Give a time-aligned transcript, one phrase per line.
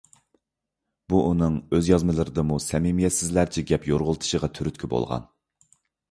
[1.13, 5.29] بۇ ئۇنىڭ ئۆز يازمىلىرىدىمۇ سەمىمىيەتسىزلەرچە گەپ يورغىلىتىشىغا تۈرتكە بولغان.